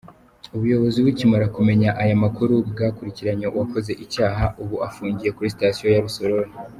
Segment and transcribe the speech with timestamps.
[0.55, 6.51] Ubuyobozi bukimara kumenya aya makuru bwakurikiranye uwakoze icyaha, ubu afungiye kuri sitasiyo ya Rusororo.